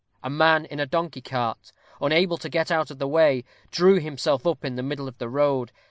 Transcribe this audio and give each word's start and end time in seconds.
A 0.23 0.31
man 0.31 0.65
in 0.65 0.79
a 0.79 0.87
donkey 0.87 1.21
cart, 1.21 1.71
unable 2.01 2.37
to 2.39 2.49
get 2.49 2.71
out 2.71 2.89
of 2.89 2.97
the 2.97 3.07
way, 3.07 3.43
drew 3.69 3.99
himself 3.99 4.47
up 4.47 4.65
in 4.65 4.75
the 4.75 4.81
middle 4.81 5.07
of 5.07 5.19
the 5.19 5.29
road. 5.29 5.71